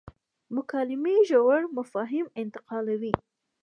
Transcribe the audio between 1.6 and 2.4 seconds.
مفاهیم